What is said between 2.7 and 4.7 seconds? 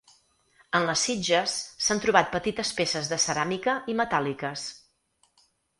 peces de ceràmica i metàl·liques.